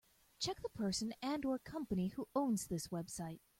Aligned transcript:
Check 0.39 0.63
the 0.63 0.69
person 0.69 1.13
and/or 1.21 1.59
company 1.59 2.07
who 2.07 2.27
owns 2.35 2.65
this 2.65 2.87
website. 2.87 3.39